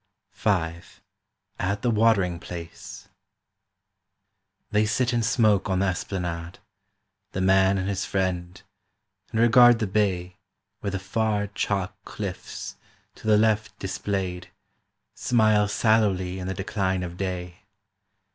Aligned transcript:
V 0.33 0.49
AT 1.59 1.85
A 1.85 1.89
WATERING 1.91 2.39
PLACE 2.39 3.07
THEY 4.71 4.87
sit 4.87 5.13
and 5.13 5.23
smoke 5.23 5.69
on 5.69 5.77
the 5.77 5.85
esplanade, 5.85 6.57
The 7.33 7.41
man 7.41 7.77
and 7.77 7.87
his 7.87 8.03
friend, 8.03 8.59
and 9.31 9.39
regard 9.39 9.77
the 9.77 9.85
bay 9.85 10.37
Where 10.79 10.89
the 10.89 10.97
far 10.97 11.45
chalk 11.53 11.93
cliffs, 12.03 12.77
to 13.13 13.27
the 13.27 13.37
left 13.37 13.77
displayed, 13.77 14.49
Smile 15.13 15.67
sallowly 15.67 16.39
in 16.39 16.47
the 16.47 16.55
decline 16.55 17.03
of 17.03 17.15
day. 17.15 17.57